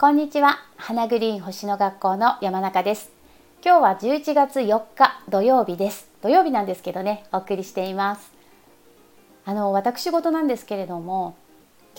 [0.00, 0.64] こんにちは。
[0.78, 3.10] 花グリーン星の学校の山中です。
[3.62, 6.08] 今日は11月4日土曜日です。
[6.22, 8.32] 土曜日なんですけどねお送りしています。
[9.44, 11.36] あの私事なんですけれども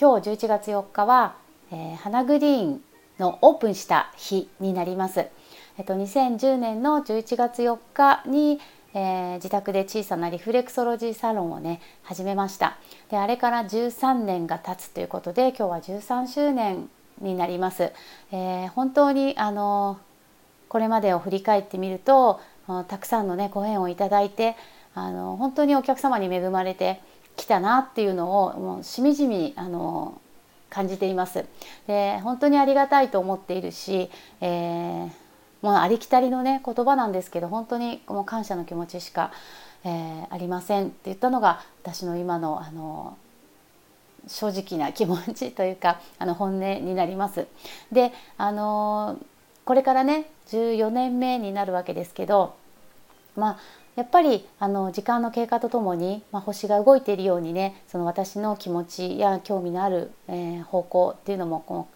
[0.00, 1.36] 今日11月4日は、
[1.70, 2.80] えー、花グリーン
[3.20, 5.28] のオープンした日になります。
[5.78, 8.58] えっと2010年の11月4日に
[8.94, 12.78] えー、自宅で小さなリフレクソロジーサロンをね始めました。
[13.10, 16.90] であれから13年が経つということで今日は13周年
[17.22, 17.92] になります。
[18.32, 19.98] えー、本当にあの
[20.68, 22.40] これまでを振り返ってみると
[22.88, 24.56] たくさんのねご縁をいただいて
[24.94, 27.00] あの本当にお客様に恵まれて
[27.36, 30.20] きたなっていうのをもうしみじみあの
[30.70, 31.44] 感じています。
[31.86, 34.10] で本当にありがたいと思っているし、
[34.40, 35.10] えー、
[35.60, 39.32] もうありきたりのね言葉なんですけど本当にもう感謝の気持ちしか、
[39.84, 43.16] えー、ありませんって言ったのが私の今のあの
[44.26, 47.46] 正直な気持ちというか あの本音になります。
[47.90, 49.18] であの
[49.64, 52.54] これからね14年目になるわけですけど
[53.36, 53.58] まあ
[53.94, 61.88] やっぱりあの時間の経過とともに、まあ、星が動いているようにねその私の気持ちや興味のある、えー、方向っていうのもこの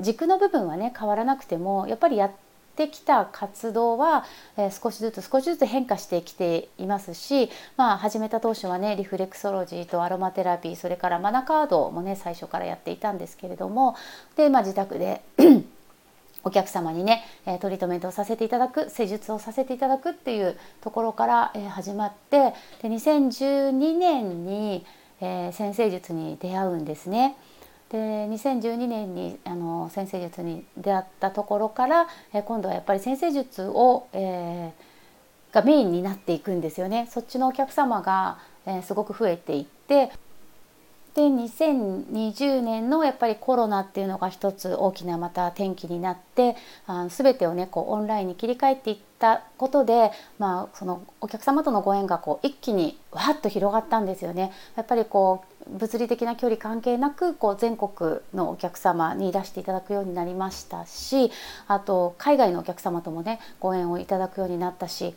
[0.00, 2.47] 軸の部分はね変わらなくてもやっぱりやって
[2.84, 4.24] ってきた活動は、
[4.56, 13.96] え少しずつ少しずつ変化してきていますし、まあ、始めた当初はねリフレクソロジーとアロマテラピーそれからマナカードもね最初からやっていたんですけれども
[14.36, 15.22] で、まあ、自宅で
[16.44, 17.24] お客様にね、
[17.60, 24.86] トリートメントをさせていただく施術をさせていただくっていうところから、始まってで2012年に、
[25.20, 27.36] え先生術に出会うんですね。
[27.90, 37.08] で2012年にあの先生術に出会ったところから、え今度はやっぱり先生術を、えー、がメインになっていくんですよね。
[37.10, 40.10] そっちのお客様が、えー、すごく増えていって
[41.14, 46.56] で2020年のやっぱりコロナっていうのが一つ大きなまた転機になって
[46.86, 54.52] あ全てをねこうオンラインに切り替えていったことで、まあ、そのお客様とのご縁がこう一気にわっと広がったんですよね。
[54.76, 61.30] やっぱりこう物理的な距離関係なくこう全国のお客様に出していただくようになりましたし
[61.66, 65.14] あと海外のお客様ともねご縁をいただくようになったし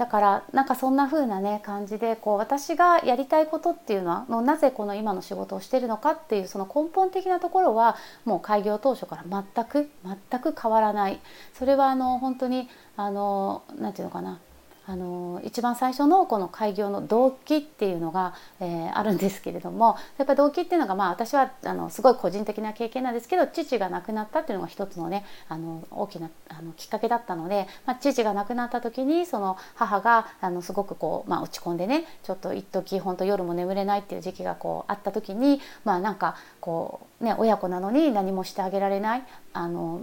[0.00, 9.90] だからなんかそんな風なね感じでこう私がやりたいことっていうのはもうなぜこの今の仕事をしてるのかっていうその根本的なところはもう開業当初から全く
[10.30, 11.20] 全く変わらない。
[11.52, 14.38] それはあの本当にあの何て言うのかな。
[14.86, 40.02] あの一番最初のこの開業の動機っていうのが、えー、あるんですけれどもやっぱり動機っていうのがまあ私はあのすごい個人的な経験なんですけど父が亡くなったっていうのが一つのねあの大きなあのきっかけだったので、まあ、父が亡くなった時にその母があのすごくこう、まあ、落ち込んでねちょっと一時本当夜も眠れないっていう時期がこうあった時にまあなんかこうね親子なのに何もしてあげられないあの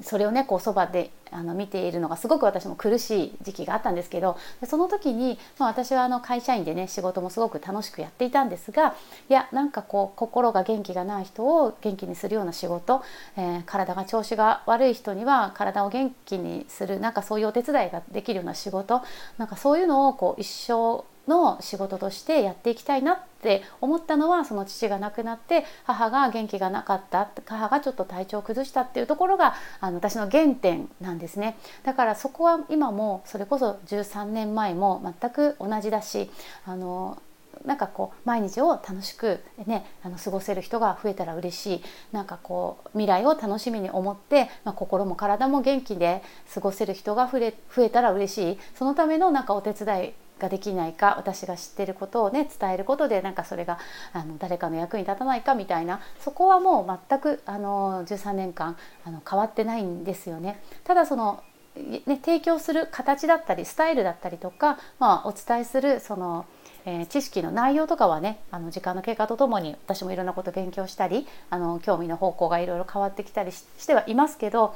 [0.00, 8.94] それをねこうそばであの見ているのがすごく私も苦しい時期があったんですけどその時に、まあ、私はあの会社員でね仕事もすごく楽しくやっていたんですが
[9.28, 13.02] いやなんかこう心が元気がない人を元気にするような仕事、
[13.36, 19.02] えー、体が調子が悪い人には体を元気にするなんかそういうお手伝いができるような仕事
[19.36, 31.56] なんかそういうのをこう一生の仕事としてやっていきたいなって思ったのはその父が亡くなって母が元気がなかった母がちょっと体調を崩したっていうところがあの私の原点なんですね。
[31.84, 36.30] だからそこは今もそれこそ13年前も全く同じだし
[36.66, 37.20] あの
[37.64, 41.82] なんかこう毎日を楽しくねあの過ごせる人が増えたら嬉しい。
[42.12, 46.22] なんかこう未来を楽しみに思って、まあ、心も体も元気で
[46.52, 48.58] 過ごせる人が増え増えたら嬉しい。
[48.74, 53.78] そのためのなんかお手伝いができないか私が知ってることをね伝えることでなんかそれが
[54.12, 60.60] あの誰かの役に立たないかみたいなそこはもう全くあの13年間あの変わってないんですよね。
[60.84, 61.42] ただその
[61.74, 66.44] ね、提供する形だったりスタイルだったりとか、まあ、お伝えするその、
[66.84, 74.74] えー、知識の内容とかはねあの時間の経過とともに私もいろんなこと勉強したりあの興味の方向がいろいろ変わってきたりしてはいますけど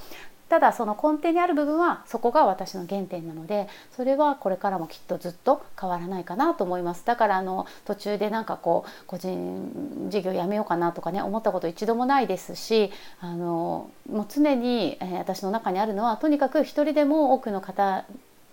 [0.49, 7.05] ただその根底にある部分はそこが私の原点なのでそれはこれからもきっとずっと変わらないかなと思います。
[7.05, 18.05] だからあの途中でなんかこう個人事業やめようかなとかね思ったこと一度もないですしあのもう常に、え、私の中にあるのはとにかく一人でも多くの方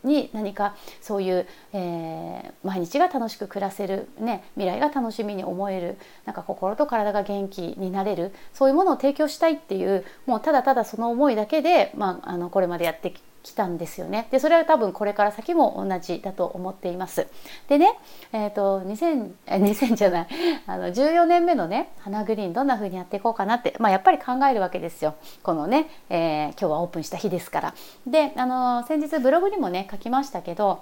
[0.03, 14.28] に何かそういう、えー、毎日が楽しく暮らせる、ね、未来が楽しみに思えるなんか心と体が元気になれるそういうものを提供したいっていうもうただただその思いだけで、まあ、あのこれまでやってききたんですよね。
[14.31, 17.28] でそれは多分これから先も同じだと思っています。
[17.68, 18.00] でね、
[18.31, 20.28] えーと、2000, 2000じゃない
[20.66, 25.16] あの14年目のね花グリーンどんな風にやっていこうかなって、まあ、やっぱり考えるわけですよ。
[25.44, 27.74] このね、えー、今日はオープンした日ですから。
[28.07, 30.81] であの先日ブログにもね書きましたけど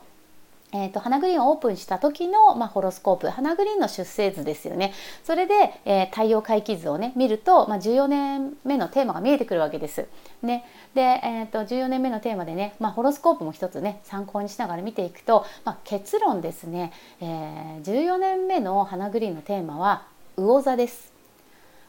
[0.74, 5.54] えーと、花グリーンをオープンした時の、まあ、ホロスコープ花グリーンの出生図ですよねそれで、
[5.86, 10.08] えー、太陽回帰図をね見ると、まあ、14年目のテーマが見えてくるわけです。
[10.42, 10.66] ね、
[10.96, 20.08] で、えーと、14年目のテーマでね、まあ、ホロスコープも一つね参考にしながら見ていくと、まあ、結論ですね、えー、14年目の花グリーンのテーマは
[20.38, 21.12] 魚座です。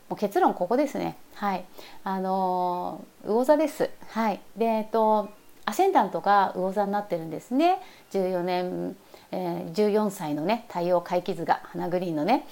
[0.09, 1.17] もう結論ここですね。
[1.35, 1.65] はい、
[2.05, 3.89] あの、魚座です。
[4.09, 5.31] はい、でえっ、ー、と
[5.65, 7.79] アセンダントが魚座になってるんですね
[8.13, 8.97] 14年、
[9.31, 12.47] えー、14歳のね太陽回帰図が花グリーンのね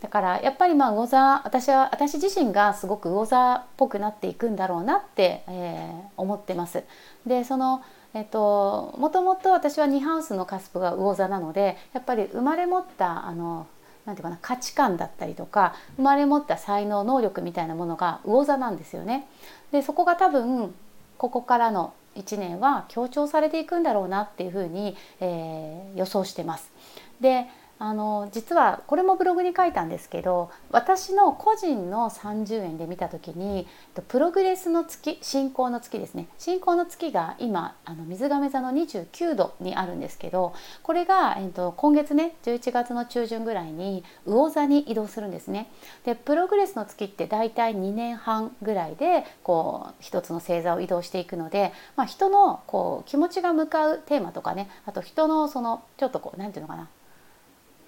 [0.00, 6.84] だからやっぱりまあ魚座私は私自身がすごく魚座っぽくなっていくんだろうなって、えー、思ってます。
[7.26, 7.82] でその
[8.14, 13.66] えっと、もともと私は2ハウスのカスプが魚座なのでやっぱり生まれ持ったあの
[14.06, 19.26] なんていうかな価値観だったりとか生まれ持った才能能力みたいなものが魚座なんですよね。
[19.70, 20.74] でそこが多分
[21.18, 26.72] ここからの1年は強調されていくんだろうなっていうふうに、えー、予想してます。
[27.20, 27.46] で
[27.78, 33.66] あの実はこれもブログに書いたんですけど私の個人の30円で見た時に
[34.08, 45.68] プログレスの月進行の月ですね進行の月が今あの水亀座の29度にあるんですけどこれが、えー、と今月ね11月の中旬ぐらいに魚座に移動するんですね。
[46.04, 56.88] でプログレスの月って大体2年半ぐらいでこう一つの星座を移動していくので、まあ、人のこう気持ちが向かうテーマとかねあと人のそのちょっとこう何て言うのかな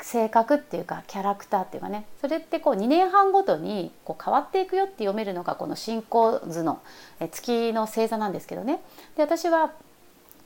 [0.04, 6.80] 性格っていうかキャラクターっていうかねそれってこう2年半ごとにこう変わっていくよって読めるのがこの進行図の
[7.30, 8.80] 月の星座なんですけどね
[9.16, 9.72] で私は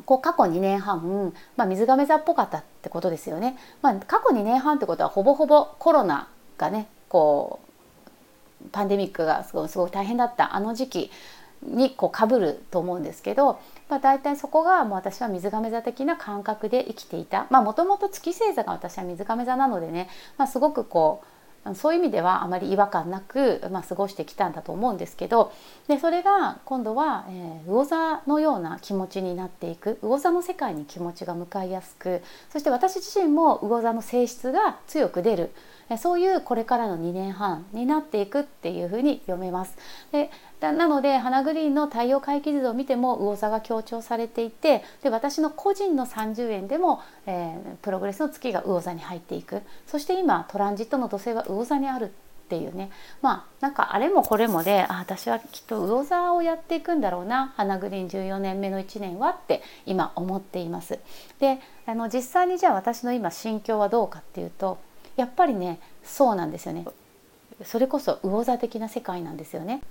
[0.05, 3.57] こう過去2年半、まあ、水亀座っぽかったってことですよね。
[3.83, 6.29] まあ、過去2年半ってことはほぼほぼコロナ
[6.59, 7.61] がねこ
[8.65, 11.11] うパンデミックがすごいすごい大変だったあの時期
[11.63, 17.47] にこうかぶると思うんですけど、まあ、大体そこがもう私は水亀座的な感覚で生きていた。
[17.51, 21.27] もともと月星座が私は水亀座なのでね、まあ、すごくこう
[21.75, 25.53] そういう意味ではあまり違和感なく、まあ、過ごしてきたんだと思うんですけど
[25.87, 29.99] でそれが今度は、えー、魚座のような気持ちになっていく。
[30.03, 35.51] 魚座の世界に気持ちが向かいやすくそして私自身も魚座の性質が強く出る。
[35.99, 39.77] そういうこれからの2年半になっていくっていうふうに読めます。
[40.11, 40.31] で
[40.61, 52.09] なので花グリーンの太陽回帰図を見ても魚座が強調されていてで私の個人の30円でも、えー、プログレスの月が魚座に入っていくそして今トランジットの土星は魚座にあるっ
[52.53, 52.91] ていうね
[53.23, 60.99] まあなんかあれもこれもであ私はきっと魚座をやっていくんだろうな花グリーン14年目の1年はって今思っています。
[61.41, 64.79] であの実際にじゃあ私の今心境はどうかっていうと
[65.17, 66.87] やっぱりねそうなんですよね
[67.65, 69.83] それこそ魚座的な世界なんですよね。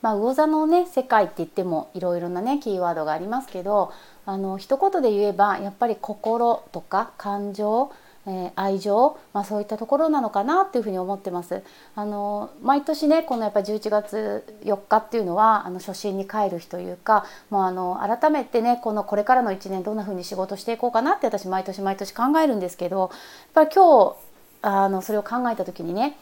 [0.00, 3.92] まあ、魚座のね世界って言ってもいろいろなねキーワードがありますけど
[4.26, 7.90] あの一言で言えばやっぱり心とか感情
[8.28, 11.62] えー、愛情、まあ、そういったところなのかなっていうふうに思ってます。
[11.94, 23.10] あの毎年ねこのやっぱ11月4日っていうのはあの初心に帰る日というかもうあの改めてねこのこれからの1年どんなふうに仕事していこうかなって私毎年毎年考えるんですけどやっ
[23.54, 24.16] ぱり今日
[24.62, 26.16] あのそれを考えた時にね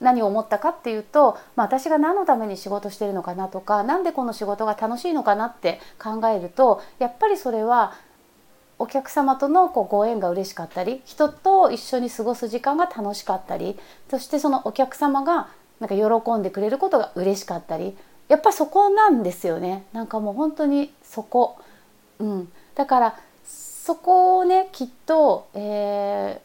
[0.00, 7.94] 何を思ったかっていうと、まあ、私が何のために仕事してるのかなとか何でこの仕事が楽しいのかなって考えるとやっぱりそれは
[8.78, 13.78] お客様とのこうご縁が嬉しかったり人と一緒に過ごす時間が楽しかったり
[14.10, 15.48] そしてそのお客様が
[15.80, 17.96] なんか喜んでくれることが嬉しかったり
[18.28, 19.84] やっぱそこなんですよね。
[19.92, 21.58] なんかもう本当にそこ、
[22.18, 26.40] うん、だからそこをねきっと、え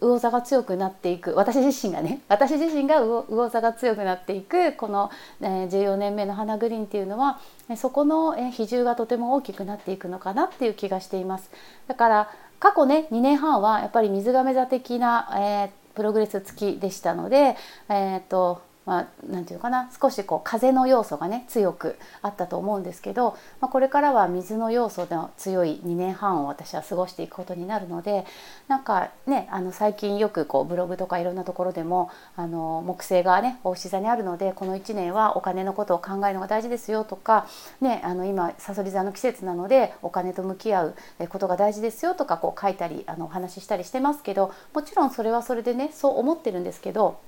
[0.00, 1.34] 魚座が強くなっていく。
[1.34, 2.20] 私自身がね。
[2.28, 4.72] 私自身が魚座が強くなっていく。
[4.72, 5.10] この、
[5.40, 7.38] え14年目の花グリーンっていうのは
[7.76, 11.50] そこの比重がとても大きくなっていくのかなっていう気がしています。
[11.88, 17.56] だから過去ね2年半はやっぱり水亀座的な、えー、プログレス付きでしたので
[17.88, 28.24] えー、とまあ、なんていうかな少しこう風の要素がね強くあったと思うんですけど、まあ、これからは水の要素の強い2年半を私は過ごしていくことになるので
[28.68, 37.48] なんかねあの最近よくこうブログとかいろんなところでもあの木星がね大牛座にあるのでこの1年はお金のことを考えるのが大事ですよとか、
[37.80, 40.94] ね、あの今さそり座の季節なのでお金と向き合う
[41.28, 47.18] ことが大事ですよとかこう書いたりあのお話ししたりしてますけどもちろんそれはそれでねそう思ってるんですけど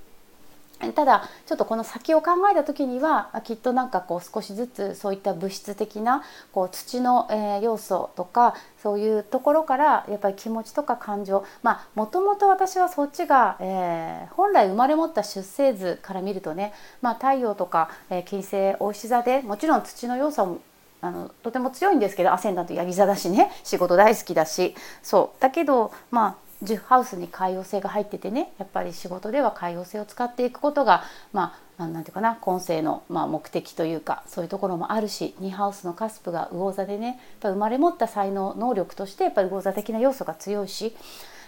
[0.95, 20.61] ただちょっとこの先を考えた時にはきっとなんかこう少しずつそういった物質的なこう土の、え、要素とかそういうところからやっぱり気持ちとか感情まあもともと私はそっちが、えー、本来生まれ持った出生図から見るとね、まあ、太陽とか、え、金星お牛座でもちろん土の要素も
[21.01, 25.41] あのとても強いんですけどアセンダントヤギ座だしね仕事大好きだしそう。
[25.41, 40.95] だけどまあ10ハウスに海洋性が入っててねやっぱり仕事では海洋性を使っていくことがまあ何て言うかな今世の、まあ、目的というかそういうところもあるし2ハウスのカスプが魚座でねやっぱ生まれ持った才能能力としてやっぱり魚座的な要素が強いし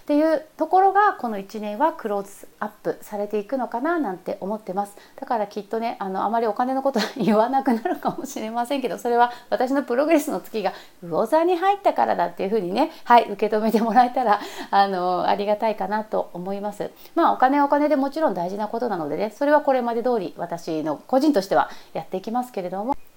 [0.02, 4.96] っていうところがこの1年はクローズアップされていくのかななんて思ってます。
[5.16, 14.40] だからきっとねあのあまりお金のこと言わなくなるかもしれませんけどそれは私のプログレスの月が魚座に入ったからだっていうふうにねはい受け止めてもらえたら
[14.70, 16.90] あのありがたいかなと思います。
[17.14, 23.11] まあお金はお金でもちろん大事なことなのでねそれはこれまで通り私の個人としてはやっていきますけれども。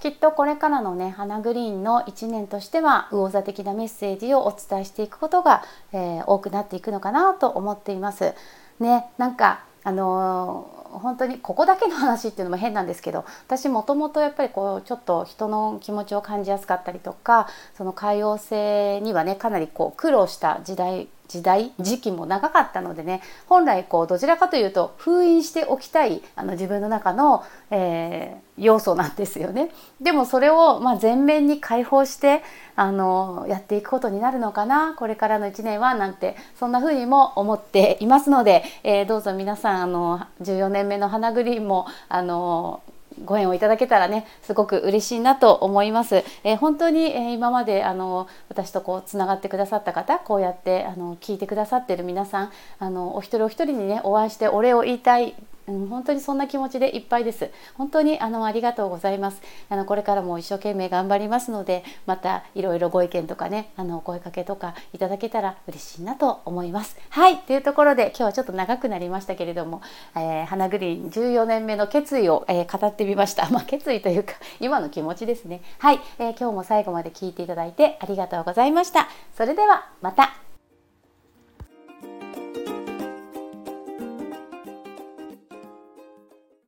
[0.00, 8.34] きっとこれからのね花グリーンの1年としては魚座的なメッセージをお伝えしていくことが、えー、多くなっていくのかなと思っています。
[8.78, 29.70] ね、なんかあのー、本当にここだけの話っていうのも変なんですけど私もともとやっぱりこうちょっと人の気持ちを感じやすかったりとかその海洋性にはねかなりこう苦労した時代時代時期も長かったのでね本来こうどちらかというと封印しておきたいあの自分の中の、えー、要素なんですよね。
[30.00, 32.42] でもそれをまあ全面に解放して
[32.76, 42.82] あのやっていくことになるのかなこれからの1年はなんてそんな風にも思っていますので、えー、どうぞ皆さんあの14年目の花グリーンもあの
[43.24, 46.24] ご縁をいただけたらねすごく嬉しいなと思います。
[46.44, 55.34] えー、本当に、えー、今まであの私とこうつながってくださった方こうやってあの聞いてくださってる皆さんあのお一人お一人にねお会いしてお礼を言いたい
[55.68, 57.50] うん、本当にそんな気持ちでいっぱいです。
[57.74, 59.40] 本当にあのありがとうございます。
[59.68, 66.96] あのこれからも一生懸命頑張りますので、またいろいろご意見とかね、あのお声かけとかいただけたら嬉しいなと思います。
[67.10, 69.82] はい、というところで今日はちょっと長くなりましたけれども、
[70.16, 73.48] えー、花グリーン14年目の決意を、えー、語ってみました。
[73.50, 75.60] まあ、決意というか今の気持ちですね。
[75.78, 79.08] はい、えー、今日も最後まで聞いていただいてありがとうございました。
[79.36, 80.47] それではまた。